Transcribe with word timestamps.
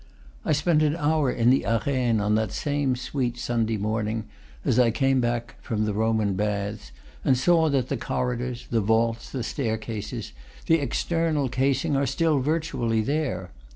I 0.43 0.51
spent 0.51 0.81
an 0.81 0.95
hour 0.95 1.29
in 1.31 1.51
the 1.51 1.63
Arenes 1.63 2.21
on 2.21 2.33
that 2.33 2.51
same 2.51 2.95
sweet 2.95 3.37
Sunday 3.37 3.77
morning, 3.77 4.23
as 4.65 4.79
I 4.79 4.89
came 4.89 5.21
back 5.21 5.57
from 5.61 5.85
the 5.85 5.93
Roman 5.93 6.33
baths, 6.33 6.91
and 7.23 7.37
saw 7.37 7.69
that 7.69 7.89
the 7.89 7.97
corridors, 7.97 8.65
the 8.71 8.81
vaults, 8.81 9.29
the 9.29 9.43
staircases, 9.43 10.33
the 10.65 10.79
external 10.79 11.49
casing, 11.49 11.95
are 11.95 12.07
still 12.07 12.39
virtually 12.39 13.01
there. 13.01 13.51